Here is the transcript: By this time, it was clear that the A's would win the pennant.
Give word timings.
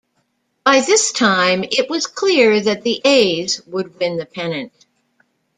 By 0.65 0.81
this 0.81 1.11
time, 1.11 1.63
it 1.63 1.87
was 1.87 2.07
clear 2.07 2.59
that 2.59 2.81
the 2.81 2.99
A's 3.05 3.61
would 3.67 3.99
win 3.99 4.17
the 4.17 4.25
pennant. 4.25 4.73